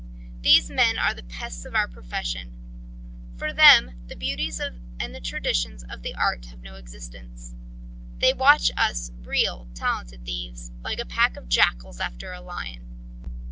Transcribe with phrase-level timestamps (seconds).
[0.41, 2.53] These men are the pests of our profession.
[3.35, 7.53] For them the beauties and the traditions of the art have no existence.
[8.17, 12.87] They watch us real, talented thieves like a pack of jackals after a lion.